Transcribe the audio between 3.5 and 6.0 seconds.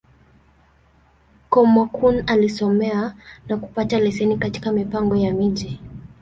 kupata leseni katika Mipango ya Miji.